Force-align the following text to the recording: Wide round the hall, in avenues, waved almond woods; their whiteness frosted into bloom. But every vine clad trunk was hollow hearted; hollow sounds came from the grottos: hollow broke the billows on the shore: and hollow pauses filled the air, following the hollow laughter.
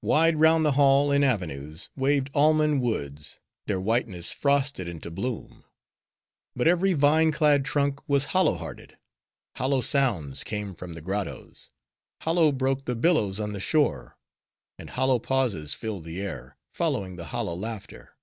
Wide 0.00 0.40
round 0.40 0.64
the 0.64 0.72
hall, 0.72 1.12
in 1.12 1.22
avenues, 1.22 1.90
waved 1.94 2.30
almond 2.34 2.80
woods; 2.80 3.40
their 3.66 3.78
whiteness 3.78 4.32
frosted 4.32 4.88
into 4.88 5.10
bloom. 5.10 5.64
But 6.54 6.66
every 6.66 6.94
vine 6.94 7.30
clad 7.30 7.66
trunk 7.66 8.00
was 8.08 8.24
hollow 8.32 8.54
hearted; 8.54 8.96
hollow 9.56 9.82
sounds 9.82 10.44
came 10.44 10.74
from 10.74 10.94
the 10.94 11.02
grottos: 11.02 11.68
hollow 12.22 12.52
broke 12.52 12.86
the 12.86 12.96
billows 12.96 13.38
on 13.38 13.52
the 13.52 13.60
shore: 13.60 14.16
and 14.78 14.88
hollow 14.88 15.18
pauses 15.18 15.74
filled 15.74 16.04
the 16.04 16.22
air, 16.22 16.56
following 16.72 17.16
the 17.16 17.26
hollow 17.26 17.54
laughter. 17.54 18.16